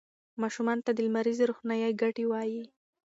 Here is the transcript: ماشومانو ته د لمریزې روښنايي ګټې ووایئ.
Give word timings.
ماشومانو 0.41 0.85
ته 0.85 0.91
د 0.93 0.99
لمریزې 1.07 1.43
روښنايي 1.49 1.91
ګټې 2.01 2.23
ووایئ. 2.27 2.63